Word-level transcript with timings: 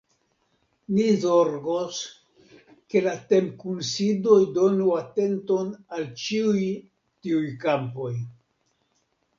Ni 0.93 1.03
zorgos, 1.25 1.99
ke 2.93 3.03
la 3.09 3.13
temkunsidoj 3.33 4.39
donu 4.57 4.89
atenton 5.03 5.71
al 5.99 6.11
ĉiuj 6.25 6.65
tiuj 7.27 7.45
kampoj. 7.69 8.15